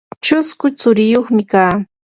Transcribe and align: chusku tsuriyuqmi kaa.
chusku 0.23 0.65
tsuriyuqmi 0.77 1.43
kaa. 1.51 1.73